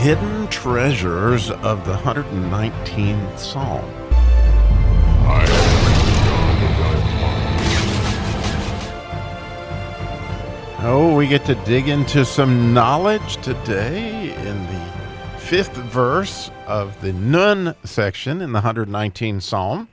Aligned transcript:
hidden 0.00 0.48
treasures 0.48 1.50
of 1.50 1.84
the 1.84 1.92
119th 1.92 3.38
Psalm. 3.38 3.84
Oh, 10.82 11.14
we 11.14 11.28
get 11.28 11.44
to 11.44 11.54
dig 11.66 11.90
into 11.90 12.24
some 12.24 12.72
knowledge 12.72 13.36
today 13.42 14.34
in 14.34 14.66
the 14.68 15.38
fifth 15.38 15.76
verse 15.76 16.50
of 16.66 16.98
the 17.02 17.12
Nun 17.12 17.74
section 17.84 18.40
in 18.40 18.52
the 18.52 18.60
119th 18.62 19.42
Psalm. 19.42 19.86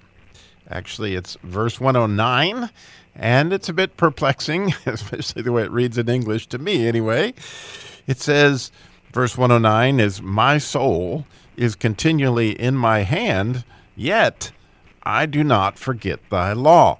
Actually, 0.69 1.15
it's 1.15 1.35
verse 1.43 1.81
109, 1.81 2.69
and 3.13 3.51
it's 3.51 3.67
a 3.67 3.73
bit 3.73 3.97
perplexing, 3.97 4.73
especially 4.85 5.41
the 5.41 5.51
way 5.51 5.63
it 5.63 5.71
reads 5.71 5.97
in 5.97 6.07
English 6.07 6.47
to 6.47 6.57
me, 6.57 6.87
anyway. 6.87 7.33
It 8.07 8.21
says, 8.21 8.71
verse 9.17 9.35
109 9.35 9.99
is, 9.99 10.21
My 10.21 10.59
soul 10.59 11.25
is 11.55 11.75
continually 11.75 12.51
in 12.51 12.75
my 12.75 12.99
hand, 12.99 13.65
yet 13.95 14.51
I 15.01 15.25
do 15.25 15.43
not 15.43 15.79
forget 15.79 16.19
thy 16.29 16.53
law. 16.53 16.99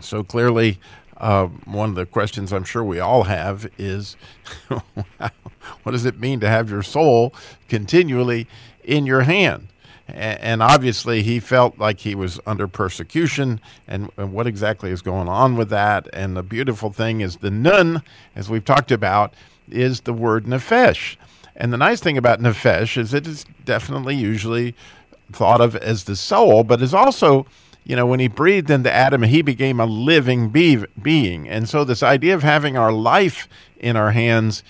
So 0.00 0.24
clearly, 0.24 0.80
uh, 1.18 1.46
one 1.66 1.90
of 1.90 1.94
the 1.94 2.04
questions 2.04 2.52
I'm 2.52 2.64
sure 2.64 2.82
we 2.82 2.98
all 2.98 3.22
have 3.22 3.70
is 3.78 4.16
what 5.84 5.92
does 5.92 6.04
it 6.04 6.18
mean 6.18 6.40
to 6.40 6.48
have 6.48 6.68
your 6.68 6.82
soul 6.82 7.32
continually 7.68 8.48
in 8.82 9.06
your 9.06 9.20
hand? 9.20 9.68
And 10.08 10.64
obviously, 10.64 11.22
he 11.22 11.38
felt 11.38 11.78
like 11.78 12.00
he 12.00 12.16
was 12.16 12.40
under 12.44 12.66
persecution, 12.66 13.60
and, 13.86 14.10
and 14.16 14.32
what 14.32 14.48
exactly 14.48 14.90
is 14.90 15.00
going 15.00 15.28
on 15.28 15.56
with 15.56 15.68
that? 15.68 16.08
And 16.12 16.36
the 16.36 16.42
beautiful 16.42 16.90
thing 16.90 17.20
is, 17.20 17.36
the 17.36 17.52
nun, 17.52 18.02
as 18.34 18.50
we've 18.50 18.64
talked 18.64 18.90
about, 18.90 19.32
is 19.72 20.02
the 20.02 20.12
word 20.12 20.44
nefesh. 20.44 21.16
And 21.56 21.72
the 21.72 21.78
nice 21.78 22.00
thing 22.00 22.16
about 22.16 22.40
nefesh 22.40 22.96
is 22.96 23.12
it 23.12 23.26
is 23.26 23.44
definitely 23.64 24.14
usually 24.14 24.74
thought 25.32 25.60
of 25.60 25.76
as 25.76 26.04
the 26.04 26.16
soul, 26.16 26.64
but 26.64 26.82
is 26.82 26.94
also 26.94 27.46
you 27.84 27.96
know, 27.96 28.06
when 28.06 28.20
he 28.20 28.28
breathed 28.28 28.70
into 28.70 28.92
Adam, 28.92 29.22
he 29.22 29.42
became 29.42 29.80
a 29.80 29.86
living 29.86 30.50
be- 30.50 30.84
being. 31.00 31.48
And 31.48 31.68
so, 31.68 31.84
this 31.84 32.02
idea 32.02 32.34
of 32.34 32.42
having 32.42 32.76
our 32.76 32.92
life 32.92 33.48
in 33.80 33.96
our 33.96 34.12
hands, 34.12 34.62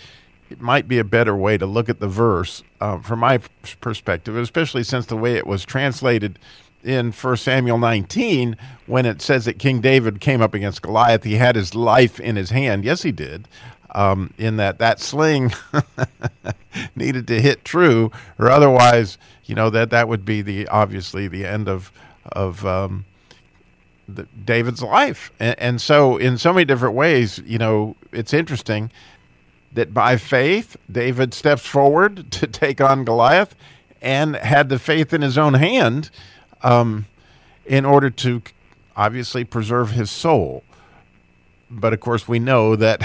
it 0.51 0.61
might 0.61 0.89
be 0.89 0.99
a 0.99 1.05
better 1.05 1.37
way 1.37 1.59
to 1.59 1.67
look 1.67 1.89
at 1.89 2.01
the 2.01 2.09
verse 2.09 2.63
uh, 2.81 3.01
from 3.01 3.19
my 3.19 3.39
perspective, 3.81 4.37
especially 4.37 4.83
since 4.83 5.07
the 5.07 5.17
way 5.17 5.37
it 5.37 5.47
was 5.47 5.65
translated 5.65 6.39
in 6.83 7.13
1 7.13 7.37
Samuel 7.37 7.79
19, 7.79 8.57
when 8.87 9.07
it 9.07 9.23
says 9.23 9.45
that 9.45 9.59
King 9.59 9.81
David 9.81 10.21
came 10.21 10.43
up 10.43 10.55
against 10.55 10.83
Goliath, 10.83 11.23
he 11.23 11.35
had 11.35 11.55
his 11.55 11.75
life 11.75 12.19
in 12.19 12.37
his 12.37 12.51
hand. 12.51 12.85
Yes, 12.85 13.03
he 13.03 13.13
did. 13.13 13.47
Um, 13.95 14.33
in 14.39 14.57
that 14.57 14.79
that 14.79 15.01
sling 15.01 15.53
needed 16.97 17.27
to 17.27 17.43
hit 17.43 17.63
true, 17.63 18.11
or 18.39 18.51
otherwise, 18.51 19.19
you 19.45 19.55
know 19.55 19.69
that 19.69 19.91
that 19.91 20.09
would 20.09 20.25
be 20.25 20.41
the 20.41 20.67
obviously 20.69 21.29
the 21.29 21.45
end 21.45 21.69
of 21.69 21.93
of 22.33 22.65
um, 22.65 23.05
the, 24.09 24.27
David's 24.45 24.83
life. 24.83 25.33
And, 25.39 25.59
and 25.59 25.81
so, 25.81 26.17
in 26.17 26.39
so 26.39 26.53
many 26.53 26.65
different 26.65 26.95
ways, 26.95 27.41
you 27.45 27.59
know, 27.59 27.97
it's 28.13 28.33
interesting 28.33 28.91
that 29.73 29.95
by 29.95 30.17
faith, 30.17 30.77
David 30.91 31.35
steps 31.35 31.67
forward 31.67 32.31
to 32.33 32.47
take 32.47 32.81
on 32.81 33.05
Goliath 33.05 33.55
and 34.01 34.37
had 34.37 34.69
the 34.69 34.79
faith 34.79 35.13
in 35.13 35.23
his 35.23 35.39
own 35.39 35.55
hand 35.55 36.11
um, 36.63 37.07
in 37.65 37.85
order 37.85 38.11
to 38.11 38.43
obviously 38.97 39.45
preserve 39.45 39.93
his 39.93 40.11
soul. 40.11 40.65
But 41.73 41.93
of 41.93 42.01
course, 42.01 42.29
we 42.29 42.39
know 42.39 42.77
that, 42.77 43.03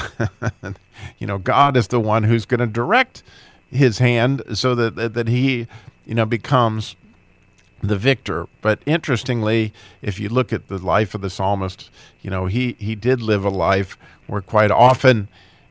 you 1.18 1.26
know, 1.28 1.38
God 1.38 1.78
is 1.78 1.88
the 1.88 2.00
one 2.00 2.24
who's 2.24 2.46
going 2.46 2.60
to 2.60 2.68
direct 2.68 3.24
his 3.72 4.00
hand 4.00 4.42
so 4.54 4.76
that, 4.76 4.96
that, 4.96 5.14
that 5.14 5.28
he, 5.28 5.68
you 6.06 6.16
know, 6.16 6.26
becomes 6.26 6.96
the 7.82 7.98
victor. 7.98 8.48
But 8.62 8.80
interestingly, 8.86 9.74
if 10.02 10.20
you 10.20 10.30
look 10.30 10.52
at 10.52 10.68
the 10.68 10.78
life 10.78 11.16
of 11.16 11.22
the 11.22 11.30
psalmist, 11.30 11.90
you 12.22 12.30
know, 12.30 12.48
he, 12.48 12.76
he 12.80 12.96
did 12.96 13.22
live 13.22 13.46
a 13.46 13.50
life 13.50 13.98
where 14.28 14.42
quite 14.42 14.72
often, 14.72 15.28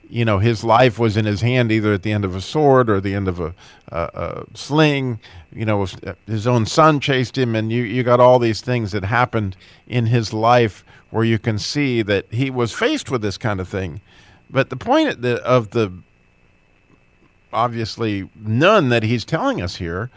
you 0.08 0.24
know, 0.24 0.38
his 0.38 0.62
life 0.62 0.98
was 0.98 1.16
in 1.16 1.24
his 1.24 1.40
hand 1.40 1.72
either 1.72 1.92
at 1.92 2.02
the 2.02 2.12
end 2.12 2.24
of 2.24 2.34
a 2.34 2.40
sword 2.40 2.88
or 2.88 3.00
the 3.00 3.14
end 3.14 3.28
of 3.28 3.40
a, 3.40 3.54
a, 3.88 3.98
a 4.14 4.44
sling. 4.54 5.18
You 5.52 5.64
know, 5.64 5.86
his 6.26 6.46
own 6.46 6.66
son 6.66 7.00
chased 7.00 7.36
him, 7.36 7.56
and 7.56 7.72
you, 7.72 7.82
you 7.82 8.02
got 8.02 8.20
all 8.20 8.38
these 8.38 8.60
things 8.60 8.92
that 8.92 9.04
happened 9.04 9.56
in 9.86 10.06
his 10.06 10.32
life 10.32 10.84
where 11.16 11.24
you 11.24 11.38
can 11.38 11.58
see 11.58 12.02
that 12.02 12.26
he 12.30 12.50
was 12.50 12.74
faced 12.74 13.10
with 13.10 13.22
this 13.22 13.38
kind 13.38 13.58
of 13.58 13.66
thing. 13.66 14.02
But 14.50 14.68
the 14.68 14.76
point 14.76 15.08
of 15.08 15.22
the, 15.22 15.42
of 15.42 15.70
the 15.70 15.90
obviously 17.54 18.28
Nun 18.36 18.90
that 18.90 19.02
he's 19.02 19.24
telling 19.24 19.62
us 19.62 19.76
here 19.76 20.10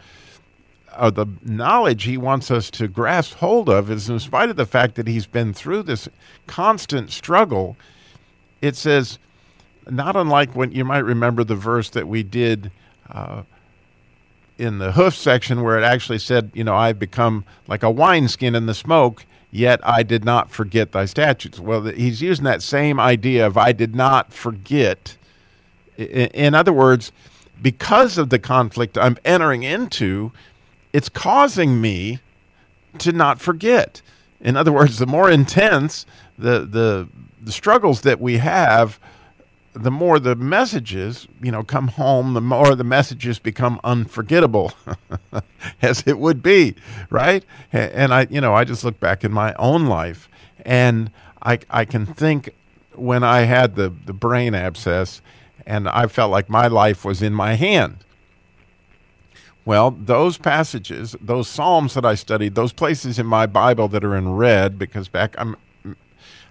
uh, 0.92 1.08
the 1.08 1.24
knowledge 1.42 2.02
he 2.02 2.18
wants 2.18 2.50
us 2.50 2.70
to 2.72 2.86
grasp 2.86 3.36
hold 3.36 3.70
of 3.70 3.90
is 3.90 4.10
in 4.10 4.18
spite 4.18 4.50
of 4.50 4.56
the 4.56 4.66
fact 4.66 4.96
that 4.96 5.06
he's 5.06 5.24
been 5.24 5.54
through 5.54 5.84
this 5.84 6.06
constant 6.46 7.10
struggle, 7.10 7.78
it 8.60 8.76
says, 8.76 9.18
not 9.88 10.16
unlike 10.16 10.54
when 10.54 10.70
you 10.70 10.84
might 10.84 10.98
remember 10.98 11.44
the 11.44 11.54
verse 11.54 11.88
that 11.88 12.08
we 12.08 12.22
did 12.22 12.70
uh, 13.08 13.42
in 14.58 14.76
the 14.80 14.92
hoof 14.92 15.16
section 15.16 15.62
where 15.62 15.78
it 15.78 15.82
actually 15.82 16.18
said, 16.18 16.50
you 16.52 16.62
know, 16.62 16.76
I've 16.76 16.98
become 16.98 17.46
like 17.66 17.82
a 17.82 17.90
wineskin 17.90 18.54
in 18.54 18.66
the 18.66 18.74
smoke, 18.74 19.24
yet 19.50 19.80
I 19.82 20.02
did 20.02 20.24
not 20.24 20.50
forget 20.50 20.92
thy 20.92 21.04
statutes. 21.04 21.58
Well, 21.58 21.82
he's 21.84 22.22
using 22.22 22.44
that 22.44 22.62
same 22.62 23.00
idea 23.00 23.46
of 23.46 23.56
I 23.56 23.72
did 23.72 23.94
not 23.94 24.32
forget. 24.32 25.16
In 25.96 26.54
other 26.54 26.72
words, 26.72 27.12
because 27.60 28.16
of 28.16 28.30
the 28.30 28.38
conflict 28.38 28.96
I'm 28.96 29.18
entering 29.24 29.62
into, 29.62 30.32
it's 30.92 31.08
causing 31.08 31.80
me 31.80 32.20
to 32.98 33.12
not 33.12 33.40
forget. 33.40 34.02
In 34.40 34.56
other 34.56 34.72
words, 34.72 34.98
the 34.98 35.06
more 35.06 35.30
intense 35.30 36.06
the 36.38 36.60
the 36.60 37.08
the 37.42 37.52
struggles 37.52 38.02
that 38.02 38.20
we 38.20 38.38
have, 38.38 38.98
the 39.72 39.90
more 39.90 40.18
the 40.18 40.34
messages, 40.34 41.28
you 41.42 41.52
know, 41.52 41.62
come 41.62 41.88
home, 41.88 42.34
the 42.34 42.40
more 42.40 42.74
the 42.74 42.84
messages 42.84 43.38
become 43.38 43.80
unforgettable, 43.84 44.72
as 45.82 46.02
it 46.06 46.18
would 46.18 46.42
be, 46.42 46.74
right? 47.08 47.44
And 47.72 48.12
I, 48.12 48.26
you 48.30 48.40
know, 48.40 48.54
I 48.54 48.64
just 48.64 48.84
look 48.84 48.98
back 48.98 49.24
in 49.24 49.32
my 49.32 49.54
own 49.54 49.86
life, 49.86 50.28
and 50.64 51.10
I 51.42 51.60
I 51.70 51.84
can 51.84 52.06
think 52.06 52.50
when 52.94 53.22
I 53.22 53.42
had 53.42 53.76
the 53.76 53.88
the 53.88 54.12
brain 54.12 54.54
abscess, 54.54 55.22
and 55.66 55.88
I 55.88 56.06
felt 56.06 56.30
like 56.30 56.48
my 56.48 56.66
life 56.66 57.04
was 57.04 57.22
in 57.22 57.32
my 57.32 57.54
hand 57.54 58.04
well, 59.64 59.90
those 59.90 60.38
passages, 60.38 61.14
those 61.20 61.46
Psalms 61.46 61.94
that 61.94 62.04
I 62.04 62.14
studied, 62.14 62.54
those 62.54 62.72
places 62.72 63.18
in 63.18 63.26
my 63.26 63.46
Bible 63.46 63.88
that 63.88 64.04
are 64.04 64.16
in 64.16 64.34
red, 64.34 64.78
because 64.78 65.08
back 65.08 65.34
I'm 65.38 65.56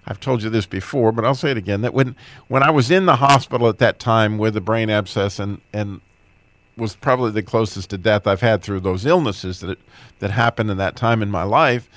I've 0.06 0.20
told 0.20 0.42
you 0.42 0.50
this 0.50 0.66
before, 0.66 1.12
but 1.12 1.24
I'll 1.24 1.34
say 1.34 1.50
it 1.50 1.56
again 1.56 1.82
that 1.82 1.94
when 1.94 2.16
when 2.48 2.62
I 2.62 2.70
was 2.70 2.90
in 2.90 3.06
the 3.06 3.16
hospital 3.16 3.68
at 3.68 3.78
that 3.78 3.98
time 3.98 4.38
with 4.38 4.56
a 4.56 4.60
brain 4.60 4.90
abscess 4.90 5.38
and 5.38 5.60
and 5.72 6.00
was 6.76 6.96
probably 6.96 7.30
the 7.30 7.42
closest 7.42 7.90
to 7.90 7.98
death 7.98 8.26
I've 8.26 8.40
had 8.40 8.62
through 8.62 8.80
those 8.80 9.04
illnesses 9.04 9.60
that 9.60 9.78
that 10.18 10.30
happened 10.30 10.70
in 10.70 10.78
that 10.78 10.96
time 10.96 11.22
in 11.22 11.30
my 11.30 11.42
life. 11.42 11.88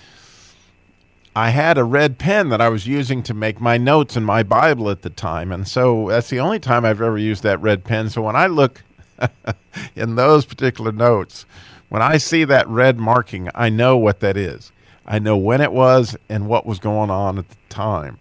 I 1.36 1.50
had 1.50 1.80
a 1.80 1.84
red 1.84 2.20
pen 2.20 2.50
that 2.50 2.62
I 2.62 2.70
was 2.70 2.86
using 2.86 3.24
to 3.24 3.34
make 3.34 3.60
my 3.60 3.78
notes 3.78 4.16
in 4.16 4.24
my 4.24 4.44
Bible 4.44 4.90
at 4.90 5.02
the 5.02 5.10
time, 5.10 5.52
and 5.52 5.68
so 5.68 6.10
that's 6.10 6.30
the 6.30 6.40
only 6.40 6.60
time 6.60 6.86
I've 6.86 7.02
ever 7.02 7.18
used 7.18 7.42
that 7.42 7.60
red 7.60 7.84
pen. 7.84 8.10
So 8.10 8.22
when 8.22 8.36
I 8.36 8.46
look 8.46 8.84
in 9.96 10.16
those 10.16 10.46
particular 10.46 10.92
notes, 10.92 11.46
when 11.90 12.04
I 12.04 12.18
see 12.18 12.44
that 12.44 12.68
red 12.68 13.00
marking, 13.00 13.50
I 13.56 13.70
know 13.70 13.98
what 13.98 14.20
that 14.20 14.38
is. 14.38 14.72
I 15.06 15.20
know 15.20 15.38
when 15.38 15.62
it 15.62 15.72
was 15.72 16.16
and 16.30 16.48
what 16.48 16.66
was 16.66 16.80
going 16.80 17.10
on 17.10 17.38
at 17.38 17.50
the 17.50 17.56
time. 17.70 18.20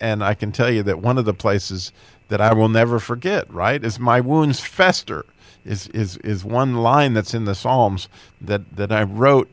And 0.00 0.24
I 0.24 0.34
can 0.34 0.52
tell 0.52 0.70
you 0.70 0.82
that 0.84 1.00
one 1.00 1.18
of 1.18 1.24
the 1.26 1.34
places 1.34 1.92
that 2.28 2.40
I 2.40 2.54
will 2.54 2.68
never 2.68 2.98
forget, 2.98 3.52
right, 3.52 3.82
is 3.84 3.98
my 3.98 4.20
wounds 4.20 4.60
fester. 4.60 5.26
Is, 5.64 5.88
is, 5.88 6.16
is 6.18 6.44
one 6.44 6.76
line 6.76 7.12
that's 7.12 7.34
in 7.34 7.44
the 7.44 7.54
Psalms 7.54 8.08
that, 8.40 8.76
that 8.76 8.92
I 8.92 9.02
wrote 9.02 9.50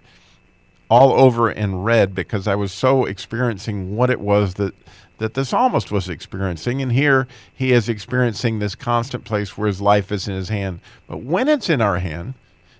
all 0.87 1.13
over 1.13 1.49
in 1.49 1.81
red 1.81 2.13
because 2.13 2.47
I 2.47 2.53
was 2.53 2.71
so 2.71 3.05
experiencing 3.05 3.95
what 3.95 4.11
it 4.11 4.19
was 4.19 4.53
that 4.55 4.75
that 5.17 5.35
the 5.35 5.45
psalmist 5.45 5.91
was 5.91 6.09
experiencing. 6.09 6.81
And 6.81 6.91
here 6.91 7.27
he 7.53 7.71
is 7.71 7.87
experiencing 7.87 8.59
this 8.59 8.75
constant 8.75 9.23
place 9.23 9.57
where 9.57 9.67
his 9.67 9.79
life 9.79 10.11
is 10.11 10.27
in 10.27 10.35
his 10.35 10.49
hand. 10.49 10.81
But 11.07 11.17
when 11.17 11.47
it's 11.47 11.69
in 11.69 11.81
our 11.81 11.99
hand, 11.99 12.33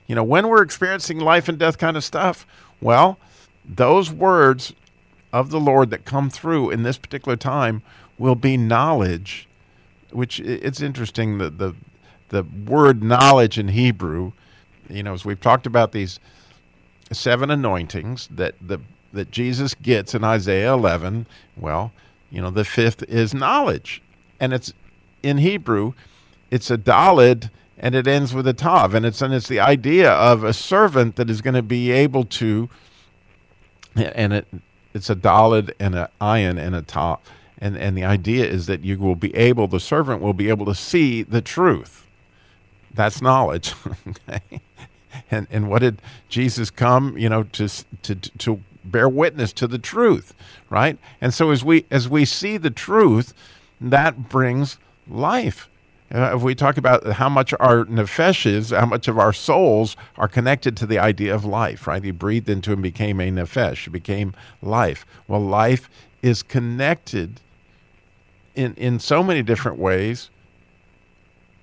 you 0.08 0.16
know, 0.16 0.24
when 0.24 0.48
we're 0.48 0.62
experiencing 0.62 1.20
life 1.20 1.48
and 1.48 1.58
death 1.58 1.78
kind 1.78 1.96
of 1.96 2.04
stuff, 2.04 2.46
well, 2.82 3.18
those 3.66 4.12
words 4.12 4.74
of 5.32 5.50
the 5.50 5.60
Lord 5.60 5.90
that 5.90 6.06
come 6.06 6.30
through 6.30 6.70
in 6.70 6.84
this 6.84 6.98
particular 6.98 7.36
time 7.36 7.82
will 8.18 8.36
be 8.36 8.58
knowledge, 8.58 9.48
which 10.12 10.40
it's 10.40 10.82
interesting 10.82 11.38
that 11.40 11.58
the 11.58 11.76
the 12.30 12.44
word 12.44 13.04
knowledge 13.04 13.60
in 13.60 13.70
Hebrew, 13.70 14.32
you 14.90 15.04
know, 15.04 15.14
as 15.14 15.24
we've 15.24 15.40
talked 15.40 15.68
about 15.68 15.92
these 15.92 16.20
seven 17.12 17.52
anointings 17.52 18.28
that 18.32 18.56
the 18.60 18.80
that 19.12 19.30
Jesus 19.30 19.76
gets 19.76 20.16
in 20.16 20.24
Isaiah 20.24 20.74
11, 20.74 21.28
well, 21.56 21.92
you 22.32 22.42
know, 22.42 22.50
the 22.50 22.66
fifth 22.66 23.04
is 23.04 23.34
knowledge. 23.34 24.02
And 24.40 24.52
it's 24.54 24.74
in 25.22 25.38
Hebrew, 25.38 25.94
it's 26.50 26.72
a 26.72 26.78
dalid 26.78 27.52
and 27.78 27.96
it 27.96 28.08
ends 28.08 28.34
with 28.34 28.48
a 28.48 28.54
tav, 28.54 28.94
and 28.94 29.06
it's 29.06 29.22
and 29.22 29.34
it's 29.34 29.48
the 29.48 29.60
idea 29.60 30.12
of 30.12 30.44
a 30.44 30.54
servant 30.54 31.16
that 31.18 31.30
is 31.30 31.42
going 31.42 31.56
to 31.56 31.62
be 31.62 31.92
able 31.92 32.24
to, 32.24 32.70
and 33.96 34.34
it 34.34 34.48
it's 34.94 35.10
a 35.10 35.16
dalid 35.16 35.72
and 35.80 35.96
an 35.96 36.08
ayin 36.22 36.60
and 36.60 36.76
a 36.76 36.82
tav, 36.82 37.20
and 37.58 37.78
and 37.78 37.98
the 37.98 38.04
idea 38.04 38.46
is 38.46 38.68
that 38.68 38.84
you 38.84 38.98
will 39.00 39.16
be 39.16 39.36
able, 39.36 39.68
the 39.68 39.80
servant 39.80 40.22
will 40.22 40.34
be 40.34 40.50
able 40.50 40.66
to 40.66 40.76
see 40.76 41.24
the 41.24 41.42
truth. 41.42 42.08
That's 42.94 43.22
knowledge. 43.22 43.74
okay? 44.08 44.62
And 45.32 45.48
and 45.50 45.70
what 45.70 45.80
did 45.80 46.02
Jesus 46.30 46.70
come, 46.70 47.18
you 47.18 47.30
know, 47.30 47.44
to 47.44 47.68
to 48.04 48.16
to 48.16 48.62
bear 48.84 49.10
witness 49.10 49.54
to 49.54 49.68
the 49.68 49.80
truth, 49.80 50.34
right? 50.70 50.98
And 51.22 51.34
so 51.34 51.52
as 51.52 51.64
we 51.64 51.86
as 51.90 52.08
we 52.08 52.26
see 52.26 52.58
the 52.58 52.70
truth, 52.70 53.34
that 53.82 54.30
brings 54.30 54.78
life. 55.08 55.70
Uh, 56.14 56.36
if 56.36 56.44
we 56.44 56.54
talk 56.54 56.78
about 56.78 57.06
how 57.14 57.28
much 57.28 57.54
our 57.60 57.86
nefeshes, 57.86 58.78
how 58.78 58.86
much 58.86 59.08
of 59.08 59.18
our 59.18 59.34
souls 59.34 59.98
are 60.16 60.28
connected 60.28 60.78
to 60.78 60.86
the 60.86 61.00
idea 61.00 61.34
of 61.34 61.44
life, 61.44 61.88
right? 61.88 62.04
He 62.04 62.12
breathed 62.12 62.48
into 62.50 62.72
and 62.72 62.84
became 62.84 63.20
a 63.20 63.32
nefesh, 63.32 63.92
became 63.92 64.36
life. 64.62 65.06
Well, 65.28 65.42
life 65.42 65.90
is 66.22 66.44
connected 66.44 67.42
in, 68.56 68.76
in 68.76 69.00
so 69.00 69.24
many 69.24 69.42
different 69.42 69.80
ways 69.80 70.30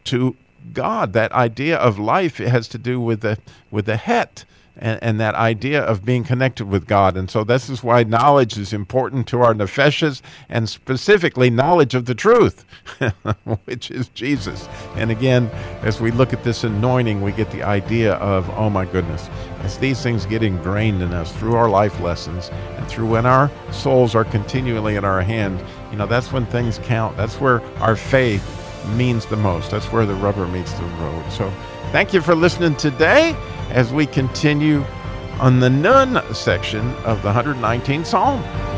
to 0.05 0.35
God. 0.73 1.13
That 1.13 1.31
idea 1.33 1.77
of 1.77 1.99
life 1.99 2.39
has 2.39 2.67
to 2.69 2.79
do 2.79 3.01
with 3.01 3.21
the 3.21 3.39
with 3.71 3.87
the 3.87 3.97
het, 3.97 4.45
and, 4.77 4.99
and, 5.03 5.21
that 5.21 5.35
idea 5.35 5.83
of 5.83 6.05
being 6.05 6.25
connected 6.25 6.67
with 6.67 6.87
God. 6.87 7.17
And 7.17 7.31
so 7.31 7.45
this 7.45 7.69
is 7.69 7.83
why 7.83 8.03
knowledge 8.03 8.57
is 8.57 8.73
important 8.73 9.27
to 9.29 9.41
our 9.41 9.53
nefeshes, 9.53 10.23
and 10.49 10.69
specifically 10.69 11.51
knowledge 11.51 11.95
of 11.95 12.07
the 12.07 12.15
truth, 12.15 12.65
which 13.65 13.91
is 13.91 14.09
Jesus. 14.11 14.69
And 14.97 15.11
again, 15.11 15.49
as 15.83 16.01
we 16.01 16.11
look 16.11 16.33
at 16.33 16.45
this 16.45 16.65
anointing, 16.65 17.21
we 17.21 17.33
get 17.33 17.51
the 17.51 17.63
idea 17.63 18.15
of, 18.15 18.49
oh 18.51 18.71
my 18.71 18.85
goodness, 18.85 19.29
as 19.61 19.79
these 19.79 20.03
things 20.03 20.25
get 20.27 20.43
ingrained 20.43 21.03
in 21.03 21.13
us 21.13 21.33
through 21.37 21.55
our 21.55 21.69
life 21.69 22.01
lessons 22.01 22.49
and 22.77 22.87
through 22.89 23.07
when 23.07 23.27
our 23.27 23.51
souls 23.73 24.15
are 24.15 24.25
continually 24.25 24.97
in 24.97 25.05
our 25.05 25.21
hand, 25.21 25.63
you 25.91 25.97
know, 25.97 26.07
that's 26.07 26.33
when 26.33 26.47
things 26.47 26.79
count. 26.85 27.17
That's 27.17 27.41
where 27.41 27.61
our 27.79 27.97
faith 27.97 28.45
means 28.97 29.27
the 29.27 29.37
most. 29.37 29.71
That's 29.71 29.93
where 29.93 30.07
the 30.07 30.15
rubber 30.15 30.47
meets 30.47 30.73
the 30.75 30.85
road. 30.85 31.31
So 31.31 31.53
thank 31.93 32.15
you 32.15 32.21
for 32.21 32.35
listening 32.35 32.77
today 32.77 33.37
as 33.71 33.93
we 33.93 34.07
continue 34.07 34.85
on 35.41 35.61
the 35.61 35.71
Nun 35.71 36.23
section 36.35 36.95
of 37.05 37.23
the 37.23 37.33
119th 37.33 38.07
Psalm. 38.07 38.70